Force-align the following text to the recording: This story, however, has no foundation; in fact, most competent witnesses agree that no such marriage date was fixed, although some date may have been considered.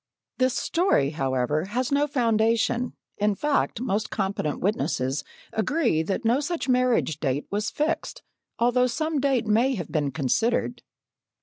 This 0.39 0.55
story, 0.55 1.11
however, 1.11 1.65
has 1.65 1.91
no 1.91 2.07
foundation; 2.07 2.93
in 3.19 3.35
fact, 3.35 3.79
most 3.79 4.09
competent 4.09 4.59
witnesses 4.59 5.23
agree 5.53 6.01
that 6.01 6.25
no 6.25 6.39
such 6.39 6.67
marriage 6.67 7.19
date 7.19 7.45
was 7.51 7.69
fixed, 7.69 8.23
although 8.57 8.87
some 8.87 9.19
date 9.19 9.45
may 9.45 9.75
have 9.75 9.91
been 9.91 10.09
considered. 10.09 10.81